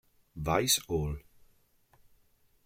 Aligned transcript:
Vice 0.35 0.79
all. 0.87 1.19